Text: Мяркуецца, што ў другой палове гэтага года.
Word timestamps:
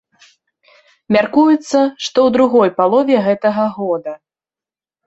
Мяркуецца, 1.17 1.75
што 2.05 2.17
ў 2.27 2.29
другой 2.39 2.69
палове 2.81 3.15
гэтага 3.31 3.71
года. 3.79 4.13